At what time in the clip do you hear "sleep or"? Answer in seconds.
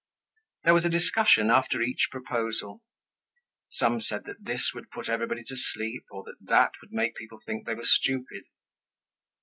5.55-6.23